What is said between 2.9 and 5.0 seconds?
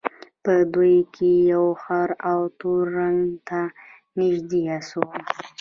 رنګ ته نژدې اس